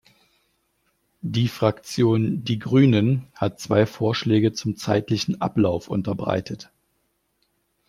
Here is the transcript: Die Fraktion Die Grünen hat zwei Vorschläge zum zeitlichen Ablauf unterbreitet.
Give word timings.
Die 1.21 1.47
Fraktion 1.47 2.43
Die 2.43 2.57
Grünen 2.57 3.27
hat 3.35 3.59
zwei 3.59 3.85
Vorschläge 3.85 4.51
zum 4.51 4.75
zeitlichen 4.75 5.39
Ablauf 5.41 5.89
unterbreitet. 5.89 6.71